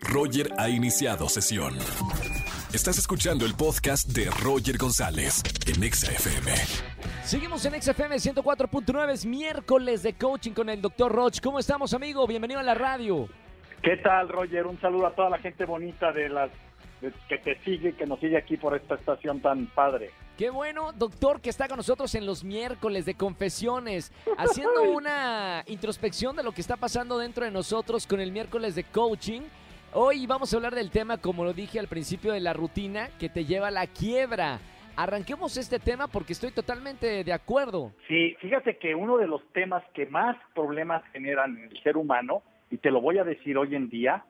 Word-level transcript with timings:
Roger 0.00 0.50
ha 0.58 0.68
iniciado 0.68 1.28
sesión. 1.28 1.76
Estás 2.72 2.98
escuchando 2.98 3.44
el 3.44 3.54
podcast 3.54 4.08
de 4.08 4.30
Roger 4.42 4.78
González 4.78 5.42
en 5.66 5.82
Exa 5.82 6.12
FM. 6.12 6.52
Seguimos 7.24 7.64
en 7.64 7.80
XFM 7.80 8.16
104.9, 8.16 9.10
es 9.12 9.26
miércoles 9.26 10.02
de 10.02 10.14
coaching 10.14 10.52
con 10.52 10.68
el 10.68 10.80
Dr. 10.80 11.10
Roch. 11.12 11.40
¿Cómo 11.40 11.58
estamos, 11.58 11.92
amigo? 11.94 12.26
Bienvenido 12.26 12.60
a 12.60 12.62
la 12.62 12.74
radio. 12.74 13.28
¿Qué 13.82 13.96
tal, 13.96 14.28
Roger? 14.28 14.66
Un 14.66 14.80
saludo 14.80 15.06
a 15.06 15.14
toda 15.14 15.30
la 15.30 15.38
gente 15.38 15.64
bonita 15.64 16.12
de 16.12 16.28
las 16.28 16.50
de- 17.00 17.12
que 17.28 17.38
te 17.38 17.58
sigue, 17.64 17.94
que 17.96 18.06
nos 18.06 18.20
sigue 18.20 18.36
aquí 18.36 18.56
por 18.56 18.76
esta 18.76 18.94
estación 18.94 19.40
tan 19.40 19.66
padre. 19.66 20.10
Qué 20.36 20.50
bueno, 20.50 20.92
doctor, 20.92 21.40
que 21.40 21.50
está 21.50 21.66
con 21.68 21.76
nosotros 21.78 22.14
en 22.14 22.24
los 22.26 22.44
miércoles 22.44 23.04
de 23.04 23.14
confesiones, 23.14 24.12
haciendo 24.38 24.82
una 24.84 25.64
introspección 25.66 26.36
de 26.36 26.42
lo 26.42 26.52
que 26.52 26.60
está 26.60 26.76
pasando 26.76 27.18
dentro 27.18 27.44
de 27.44 27.50
nosotros 27.50 28.06
con 28.06 28.20
el 28.20 28.32
miércoles 28.32 28.74
de 28.74 28.84
coaching. 28.84 29.42
Hoy 29.92 30.24
vamos 30.28 30.52
a 30.52 30.56
hablar 30.56 30.76
del 30.76 30.92
tema, 30.92 31.18
como 31.18 31.42
lo 31.42 31.52
dije 31.52 31.80
al 31.80 31.88
principio, 31.88 32.32
de 32.32 32.38
la 32.38 32.52
rutina 32.52 33.08
que 33.18 33.28
te 33.28 33.44
lleva 33.44 33.68
a 33.68 33.72
la 33.72 33.88
quiebra. 33.88 34.60
Arranquemos 34.94 35.56
este 35.56 35.80
tema 35.80 36.06
porque 36.06 36.32
estoy 36.32 36.52
totalmente 36.52 37.24
de 37.24 37.32
acuerdo. 37.32 37.90
Sí, 38.06 38.36
fíjate 38.40 38.78
que 38.78 38.94
uno 38.94 39.16
de 39.18 39.26
los 39.26 39.42
temas 39.52 39.82
que 39.92 40.06
más 40.06 40.36
problemas 40.54 41.02
generan 41.10 41.56
en 41.56 41.64
el 41.72 41.82
ser 41.82 41.96
humano, 41.96 42.44
y 42.70 42.76
te 42.76 42.92
lo 42.92 43.00
voy 43.00 43.18
a 43.18 43.24
decir 43.24 43.58
hoy 43.58 43.74
en 43.74 43.88
día, 43.88 44.24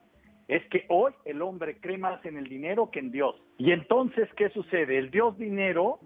es 0.47 0.65
que 0.69 0.85
hoy 0.89 1.13
el 1.25 1.43
hombre 1.43 1.77
cree 1.79 1.99
más 1.99 2.25
en 2.25 2.37
el 2.37 2.45
dinero 2.45 2.89
que 2.89 2.97
en 2.97 3.11
Dios. 3.11 3.35
Y 3.59 3.71
entonces, 3.71 4.27
¿qué 4.35 4.49
sucede? 4.49 4.97
El 4.97 5.11
Dios 5.11 5.37
dinero 5.37 5.99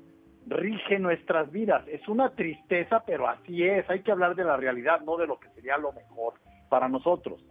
rige 0.47 0.99
nuestras 0.99 1.49
vidas. 1.49 1.87
Es 1.87 2.05
una 2.09 2.35
tristeza, 2.35 3.03
pero 3.07 3.29
así 3.29 3.63
es. 3.63 3.89
Hay 3.89 4.01
que 4.01 4.11
hablar 4.11 4.35
de 4.35 4.43
la 4.43 4.57
realidad, 4.57 4.99
no 4.99 5.15
de 5.15 5.27
lo 5.27 5.39
que 5.39 5.47
sería 5.51 5.77
lo 5.77 5.93
mejor 5.93 6.33
para 6.67 6.89
nosotros. 6.89 7.41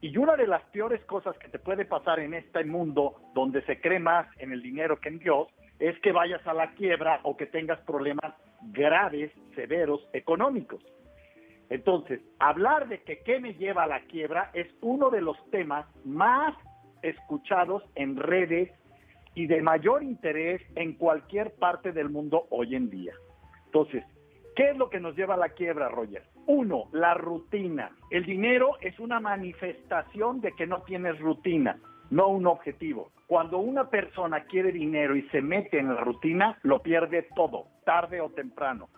Y 0.00 0.16
una 0.16 0.36
de 0.36 0.46
las 0.46 0.62
peores 0.70 1.04
cosas 1.04 1.36
que 1.38 1.48
te 1.48 1.58
puede 1.58 1.84
pasar 1.84 2.20
en 2.20 2.34
este 2.34 2.64
mundo 2.64 3.16
donde 3.34 3.62
se 3.62 3.80
cree 3.80 3.98
más 3.98 4.26
en 4.38 4.52
el 4.52 4.62
dinero 4.62 4.98
que 4.98 5.10
en 5.10 5.18
Dios 5.18 5.48
es 5.78 5.98
que 6.00 6.12
vayas 6.12 6.46
a 6.46 6.54
la 6.54 6.72
quiebra 6.74 7.20
o 7.22 7.36
que 7.36 7.46
tengas 7.46 7.80
problemas 7.80 8.34
graves, 8.72 9.30
severos, 9.54 10.06
económicos. 10.12 10.82
Entonces, 11.68 12.20
hablar 12.38 12.88
de 12.88 13.02
que 13.02 13.20
qué 13.20 13.40
me 13.40 13.54
lleva 13.54 13.84
a 13.84 13.86
la 13.86 14.00
quiebra 14.02 14.50
es 14.54 14.66
uno 14.80 15.10
de 15.10 15.20
los 15.20 15.36
temas 15.50 15.86
más 16.04 16.54
escuchados 17.02 17.82
en 17.94 18.16
redes 18.16 18.70
y 19.34 19.46
de 19.46 19.62
mayor 19.62 20.02
interés 20.02 20.60
en 20.74 20.94
cualquier 20.94 21.54
parte 21.54 21.92
del 21.92 22.10
mundo 22.10 22.46
hoy 22.50 22.74
en 22.74 22.90
día. 22.90 23.14
Entonces, 23.66 24.04
¿qué 24.56 24.70
es 24.70 24.76
lo 24.76 24.90
que 24.90 24.98
nos 24.98 25.16
lleva 25.16 25.34
a 25.34 25.38
la 25.38 25.50
quiebra, 25.50 25.88
Roger? 25.88 26.24
Uno, 26.52 26.88
la 26.90 27.14
rutina. 27.14 27.92
El 28.10 28.24
dinero 28.24 28.72
es 28.80 28.98
una 28.98 29.20
manifestación 29.20 30.40
de 30.40 30.50
que 30.50 30.66
no 30.66 30.82
tienes 30.82 31.16
rutina, 31.20 31.78
no 32.10 32.26
un 32.26 32.48
objetivo. 32.48 33.12
Cuando 33.28 33.58
una 33.58 33.88
persona 33.88 34.42
quiere 34.46 34.72
dinero 34.72 35.14
y 35.14 35.22
se 35.28 35.42
mete 35.42 35.78
en 35.78 35.94
la 35.94 36.00
rutina, 36.00 36.58
lo 36.64 36.82
pierde 36.82 37.28
todo, 37.36 37.68
tarde 37.84 38.20
o 38.20 38.30
temprano. 38.30 38.88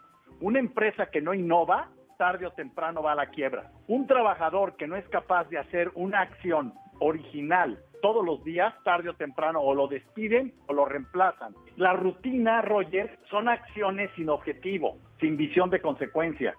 Una 0.40 0.60
empresa 0.60 1.10
que 1.10 1.20
no 1.20 1.34
innova, 1.34 1.90
tarde 2.16 2.46
o 2.46 2.52
temprano 2.52 3.02
va 3.02 3.12
a 3.12 3.16
la 3.16 3.26
quiebra. 3.26 3.70
Un 3.86 4.06
trabajador 4.06 4.76
que 4.76 4.88
no 4.88 4.96
es 4.96 5.06
capaz 5.10 5.44
de 5.50 5.58
hacer 5.58 5.90
una 5.94 6.22
acción 6.22 6.72
original 7.00 7.78
todos 8.00 8.24
los 8.24 8.42
días, 8.44 8.72
tarde 8.82 9.10
o 9.10 9.14
temprano, 9.14 9.60
o 9.60 9.74
lo 9.74 9.88
despiden 9.88 10.54
o 10.68 10.72
lo 10.72 10.86
reemplazan. 10.86 11.54
La 11.76 11.92
rutina, 11.92 12.62
Roger, 12.62 13.18
son 13.28 13.46
acciones 13.50 14.10
sin 14.16 14.30
objetivo, 14.30 14.96
sin 15.20 15.36
visión 15.36 15.68
de 15.68 15.82
consecuencia. 15.82 16.54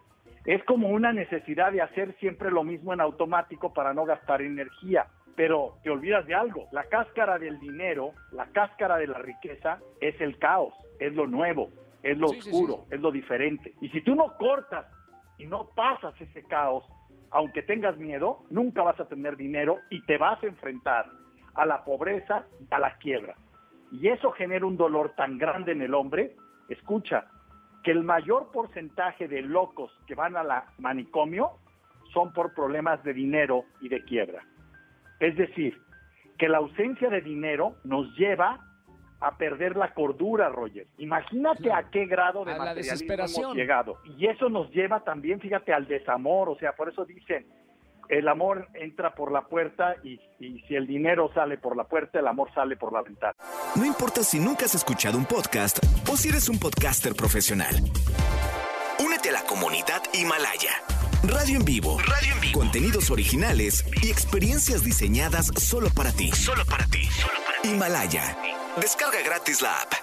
Es 0.45 0.63
como 0.65 0.89
una 0.89 1.13
necesidad 1.13 1.71
de 1.71 1.81
hacer 1.81 2.15
siempre 2.19 2.51
lo 2.51 2.63
mismo 2.63 2.93
en 2.93 3.01
automático 3.01 3.73
para 3.73 3.93
no 3.93 4.05
gastar 4.05 4.41
energía. 4.41 5.07
Pero 5.35 5.77
te 5.83 5.89
olvidas 5.89 6.27
de 6.27 6.35
algo, 6.35 6.67
la 6.71 6.83
cáscara 6.83 7.39
del 7.39 7.59
dinero, 7.59 8.11
la 8.31 8.45
cáscara 8.47 8.97
de 8.97 9.07
la 9.07 9.17
riqueza 9.17 9.79
es 9.99 10.19
el 10.21 10.37
caos, 10.37 10.73
es 10.99 11.13
lo 11.15 11.25
nuevo, 11.25 11.69
es 12.03 12.17
lo 12.17 12.27
Sí, 12.27 12.41
sí, 12.41 12.49
oscuro, 12.51 12.85
es 12.91 12.99
lo 12.99 13.11
diferente. 13.11 13.73
Y 13.81 13.89
si 13.89 14.01
tú 14.01 14.13
no 14.13 14.37
cortas 14.37 14.85
y 15.39 15.47
no 15.47 15.69
pasas 15.75 16.13
ese 16.21 16.43
caos, 16.43 16.83
aunque 17.31 17.63
tengas 17.63 17.97
miedo, 17.97 18.43
nunca 18.51 18.83
vas 18.83 18.99
a 18.99 19.07
tener 19.07 19.35
dinero 19.35 19.79
y 19.89 20.05
te 20.05 20.19
vas 20.19 20.41
a 20.43 20.47
enfrentar 20.47 21.07
a 21.55 21.65
la 21.65 21.83
pobreza, 21.83 22.45
a 22.69 22.79
la 22.79 22.95
quiebra. 22.97 23.35
Y 23.91 24.09
eso 24.09 24.31
genera 24.31 24.65
un 24.67 24.77
dolor 24.77 25.13
tan 25.15 25.39
grande 25.39 25.71
en 25.71 25.81
el 25.81 25.95
hombre. 25.95 26.35
Escucha, 26.69 27.25
que 27.83 27.91
el 27.91 28.03
mayor 28.03 28.51
porcentaje 28.51 29.27
de 29.27 29.41
locos 29.41 29.91
que 30.07 30.15
van 30.15 30.35
a 30.37 30.43
la 30.43 30.65
manicomio 30.79 31.51
son 32.13 32.31
por 32.33 32.53
problemas 32.53 33.03
de 33.03 33.13
dinero 33.13 33.65
y 33.81 33.89
de 33.89 34.03
quiebra. 34.03 34.43
Es 35.19 35.35
decir, 35.35 35.77
que 36.37 36.47
la 36.49 36.59
ausencia 36.59 37.09
de 37.09 37.21
dinero 37.21 37.75
nos 37.83 38.07
lleva 38.17 38.59
a 39.19 39.37
perder 39.37 39.75
la 39.77 39.93
cordura, 39.93 40.49
Roger. 40.49 40.85
Imagínate 40.97 41.63
Claro. 41.63 41.87
a 41.87 41.89
qué 41.91 42.05
grado 42.05 42.43
de 42.45 42.51
A 42.51 42.57
la 42.57 42.65
materialismo 42.65 42.93
desesperación. 42.93 43.43
hemos 43.45 43.55
llegado. 43.55 43.97
Y 44.17 44.27
eso 44.27 44.49
nos 44.49 44.69
lleva 44.71 44.99
también, 45.01 45.39
fíjate, 45.39 45.73
al 45.73 45.87
desamor. 45.87 46.49
O 46.49 46.55
sea, 46.57 46.73
por 46.73 46.89
eso 46.89 47.05
dicen, 47.05 47.45
el 48.09 48.27
amor 48.27 48.67
entra 48.73 49.15
por 49.15 49.31
la 49.31 49.41
puerta 49.41 49.95
y, 50.03 50.19
y 50.39 50.61
si 50.67 50.75
el 50.75 50.87
dinero 50.87 51.31
sale 51.33 51.57
por 51.57 51.75
la 51.75 51.85
puerta, 51.85 52.19
el 52.19 52.27
amor 52.27 52.53
sale 52.53 52.77
por 52.77 52.93
la 52.93 53.01
ventana. 53.01 53.33
No 53.75 53.85
importa 53.85 54.23
si 54.23 54.39
nunca 54.39 54.65
has 54.65 54.75
escuchado 54.75 55.17
un 55.17 55.25
podcast 55.25 55.79
o 56.11 56.17
si 56.17 56.29
eres 56.29 56.49
un 56.49 56.59
podcaster 56.59 57.13
profesional. 57.15 57.75
Únete 59.03 59.29
a 59.29 59.33
la 59.33 59.43
comunidad 59.43 60.01
Himalaya. 60.13 60.71
Radio 61.23 61.57
en 61.57 61.65
vivo. 61.65 61.97
Radio 61.99 62.33
en 62.35 62.41
vivo. 62.41 62.59
Contenidos 62.59 63.09
originales 63.09 63.85
y 64.03 64.11
experiencias 64.11 64.83
diseñadas 64.83 65.47
solo 65.57 65.87
para 65.95 66.11
ti. 66.11 66.31
Solo 66.31 66.63
para 66.65 66.85
ti. 66.85 67.07
Himalaya. 67.63 68.35
Descarga 68.75 69.21
gratis 69.23 69.61
la 69.61 69.69
app. 69.81 69.93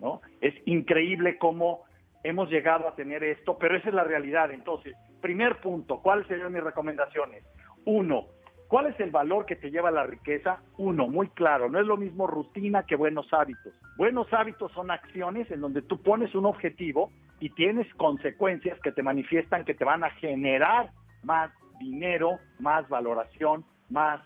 ¿no? 0.00 0.20
Es 0.40 0.54
increíble 0.66 1.38
cómo 1.38 1.85
hemos 2.28 2.50
llegado 2.50 2.88
a 2.88 2.94
tener 2.94 3.22
esto, 3.22 3.56
pero 3.58 3.76
esa 3.76 3.88
es 3.88 3.94
la 3.94 4.04
realidad. 4.04 4.50
Entonces, 4.50 4.96
primer 5.20 5.60
punto, 5.60 6.00
¿cuáles 6.02 6.26
serían 6.26 6.52
mis 6.52 6.62
recomendaciones? 6.62 7.44
Uno, 7.84 8.26
¿cuál 8.68 8.86
es 8.86 8.98
el 8.98 9.10
valor 9.10 9.46
que 9.46 9.56
te 9.56 9.70
lleva 9.70 9.90
a 9.90 9.92
la 9.92 10.04
riqueza? 10.04 10.60
Uno, 10.76 11.06
muy 11.06 11.28
claro, 11.28 11.68
no 11.68 11.78
es 11.78 11.86
lo 11.86 11.96
mismo 11.96 12.26
rutina 12.26 12.84
que 12.84 12.96
buenos 12.96 13.32
hábitos. 13.32 13.72
Buenos 13.96 14.32
hábitos 14.32 14.72
son 14.72 14.90
acciones 14.90 15.50
en 15.50 15.60
donde 15.60 15.82
tú 15.82 16.02
pones 16.02 16.34
un 16.34 16.46
objetivo 16.46 17.10
y 17.38 17.50
tienes 17.50 17.92
consecuencias 17.94 18.78
que 18.80 18.92
te 18.92 19.02
manifiestan 19.02 19.64
que 19.64 19.74
te 19.74 19.84
van 19.84 20.02
a 20.02 20.10
generar 20.10 20.90
más 21.22 21.52
dinero, 21.78 22.38
más 22.58 22.88
valoración, 22.88 23.64
más 23.88 24.20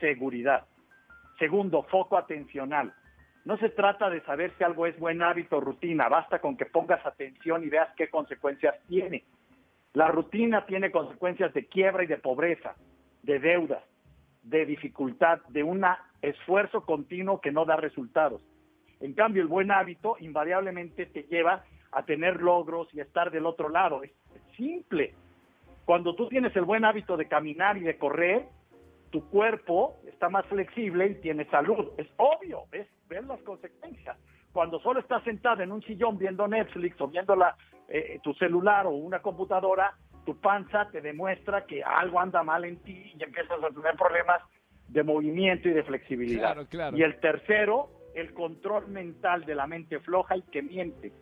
seguridad. 0.00 0.64
Segundo, 1.38 1.82
foco 1.84 2.16
atencional. 2.16 2.94
No 3.44 3.56
se 3.58 3.70
trata 3.70 4.08
de 4.08 4.20
saber 4.22 4.52
si 4.56 4.64
algo 4.64 4.86
es 4.86 4.98
buen 4.98 5.20
hábito 5.22 5.56
o 5.56 5.60
rutina, 5.60 6.08
basta 6.08 6.40
con 6.40 6.56
que 6.56 6.66
pongas 6.66 7.04
atención 7.04 7.64
y 7.64 7.68
veas 7.68 7.88
qué 7.96 8.08
consecuencias 8.08 8.76
tiene. 8.88 9.24
La 9.94 10.08
rutina 10.08 10.64
tiene 10.64 10.90
consecuencias 10.90 11.52
de 11.52 11.66
quiebra 11.66 12.04
y 12.04 12.06
de 12.06 12.18
pobreza, 12.18 12.76
de 13.22 13.40
deudas, 13.40 13.82
de 14.42 14.64
dificultad, 14.64 15.40
de 15.48 15.62
un 15.62 15.84
esfuerzo 16.22 16.82
continuo 16.86 17.40
que 17.40 17.52
no 17.52 17.64
da 17.64 17.76
resultados. 17.76 18.42
En 19.00 19.14
cambio, 19.14 19.42
el 19.42 19.48
buen 19.48 19.72
hábito 19.72 20.16
invariablemente 20.20 21.06
te 21.06 21.24
lleva 21.24 21.64
a 21.90 22.04
tener 22.04 22.40
logros 22.40 22.88
y 22.94 23.00
a 23.00 23.02
estar 23.02 23.30
del 23.32 23.46
otro 23.46 23.68
lado. 23.68 24.02
Es 24.04 24.12
simple. 24.56 25.14
Cuando 25.84 26.14
tú 26.14 26.28
tienes 26.28 26.54
el 26.54 26.64
buen 26.64 26.84
hábito 26.84 27.16
de 27.16 27.26
caminar 27.26 27.76
y 27.76 27.80
de 27.80 27.98
correr, 27.98 28.46
tu 29.12 29.28
cuerpo 29.28 30.00
está 30.08 30.28
más 30.30 30.44
flexible 30.46 31.06
y 31.06 31.14
tiene 31.16 31.44
salud. 31.50 31.90
Es 31.98 32.08
obvio, 32.16 32.64
¿ves? 32.72 32.88
Ves 33.08 33.24
las 33.26 33.40
consecuencias. 33.42 34.16
Cuando 34.52 34.80
solo 34.80 35.00
estás 35.00 35.22
sentado 35.22 35.62
en 35.62 35.70
un 35.70 35.82
sillón 35.82 36.18
viendo 36.18 36.48
Netflix 36.48 37.00
o 37.00 37.08
viendo 37.08 37.36
la, 37.36 37.54
eh, 37.88 38.18
tu 38.22 38.32
celular 38.34 38.86
o 38.86 38.90
una 38.90 39.20
computadora, 39.20 39.94
tu 40.24 40.36
panza 40.40 40.88
te 40.90 41.02
demuestra 41.02 41.66
que 41.66 41.82
algo 41.82 42.18
anda 42.18 42.42
mal 42.42 42.64
en 42.64 42.78
ti 42.78 43.12
y 43.14 43.22
empiezas 43.22 43.62
a 43.62 43.68
tener 43.68 43.94
problemas 43.96 44.42
de 44.88 45.02
movimiento 45.02 45.68
y 45.68 45.72
de 45.72 45.82
flexibilidad. 45.82 46.54
Claro, 46.54 46.66
claro. 46.68 46.96
Y 46.96 47.02
el 47.02 47.20
tercero, 47.20 47.90
el 48.14 48.32
control 48.32 48.88
mental 48.88 49.44
de 49.44 49.54
la 49.54 49.66
mente 49.66 50.00
floja 50.00 50.36
y 50.36 50.42
que 50.42 50.62
miente 50.62 51.12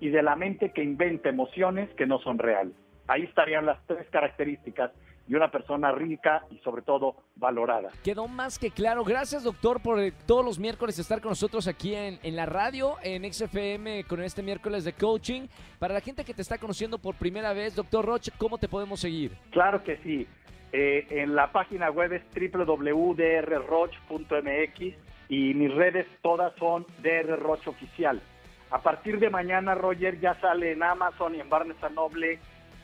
y 0.00 0.08
de 0.08 0.22
la 0.22 0.36
mente 0.36 0.72
que 0.72 0.82
inventa 0.82 1.28
emociones 1.28 1.90
que 1.94 2.06
no 2.06 2.18
son 2.20 2.38
reales. 2.38 2.74
Ahí 3.08 3.24
estarían 3.24 3.66
las 3.66 3.84
tres 3.86 4.08
características 4.10 4.92
de 5.26 5.36
una 5.36 5.50
persona 5.50 5.92
rica 5.92 6.44
y 6.50 6.58
sobre 6.58 6.82
todo 6.82 7.16
valorada. 7.36 7.90
Quedó 8.02 8.26
más 8.28 8.58
que 8.58 8.70
claro. 8.70 9.04
Gracias, 9.04 9.44
doctor, 9.44 9.80
por 9.80 10.00
eh, 10.00 10.12
todos 10.26 10.44
los 10.44 10.58
miércoles 10.58 10.98
estar 10.98 11.20
con 11.20 11.30
nosotros 11.30 11.68
aquí 11.68 11.94
en, 11.94 12.18
en 12.22 12.36
la 12.36 12.46
radio, 12.46 12.96
en 13.02 13.30
XFM, 13.32 14.04
con 14.04 14.22
este 14.22 14.42
miércoles 14.42 14.84
de 14.84 14.92
coaching. 14.92 15.46
Para 15.78 15.94
la 15.94 16.00
gente 16.00 16.24
que 16.24 16.34
te 16.34 16.42
está 16.42 16.58
conociendo 16.58 16.98
por 16.98 17.14
primera 17.14 17.52
vez, 17.52 17.74
doctor 17.74 18.04
Roche, 18.04 18.32
¿cómo 18.36 18.58
te 18.58 18.68
podemos 18.68 19.00
seguir? 19.00 19.32
Claro 19.50 19.82
que 19.84 19.96
sí. 19.98 20.26
Eh, 20.72 21.06
en 21.10 21.34
la 21.34 21.50
página 21.50 21.90
web 21.90 22.12
es 22.12 22.22
www.drroch.mx 22.52 23.20
y 25.28 25.54
mis 25.54 25.74
redes 25.74 26.06
todas 26.22 26.52
son 26.56 26.86
drroch 27.02 27.66
oficial. 27.66 28.20
A 28.70 28.80
partir 28.80 29.18
de 29.18 29.30
mañana, 29.30 29.74
Roger, 29.74 30.20
ya 30.20 30.34
sale 30.40 30.72
en 30.72 30.82
Amazon 30.82 31.34
y 31.34 31.40
en 31.40 31.48
Barnes 31.48 31.76
Noble 31.92 32.38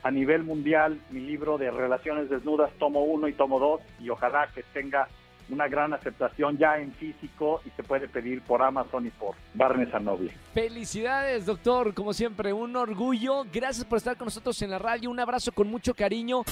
a 0.07 0.11
nivel 0.13 0.45
mundial 0.45 1.01
mi 1.11 1.21
libro 1.21 1.59
de 1.59 1.69
Relaciones 1.69 2.31
Desnudas, 2.31 2.71
tomo 2.79 3.03
uno 3.03 3.27
y 3.27 3.33
tomo 3.33 3.59
dos, 3.59 3.81
y 3.99 4.09
ojalá 4.09 4.49
que 4.55 4.63
tenga 4.73 5.09
una 5.49 5.67
gran 5.67 5.93
aceptación 5.95 6.59
ya 6.59 6.79
en 6.79 6.93
físico 6.93 7.61
y 7.65 7.71
se 7.71 7.83
puede 7.83 8.07
pedir 8.07 8.41
por 8.43 8.63
Amazon 8.63 9.07
y 9.07 9.11
por 9.11 9.35
Barnes 9.55 9.89
Noble. 10.01 10.33
Felicidades, 10.55 11.45
doctor, 11.45 11.93
como 11.93 12.13
siempre, 12.13 12.53
un 12.53 12.77
orgullo. 12.77 13.45
Gracias 13.53 13.85
por 13.85 13.99
estar 13.99 14.17
con 14.17 14.27
nosotros 14.27 14.61
en 14.63 14.71
la 14.71 14.79
radio. 14.79 15.11
Un 15.11 15.19
abrazo 15.19 15.51
con 15.51 15.69
mucho 15.69 15.93
cariño. 15.93 16.43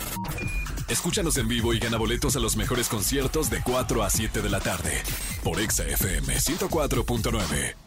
Escúchanos 0.89 1.39
en 1.39 1.47
vivo 1.47 1.73
y 1.73 1.79
gana 1.79 1.97
boletos 1.97 2.37
a 2.37 2.41
los 2.41 2.57
mejores 2.57 2.89
conciertos 2.89 3.51
de 3.51 3.61
4 3.65 4.03
a 4.03 4.11
7 4.11 4.43
de 4.43 4.51
la 4.51 4.61
tarde 4.61 5.03
por 5.45 5.61
Exa 5.61 5.85
FM 5.85 6.35
104.9. 6.35 7.84